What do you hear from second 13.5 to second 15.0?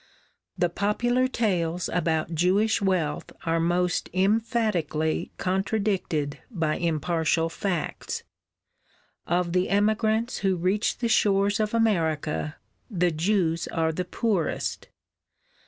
are the poorest.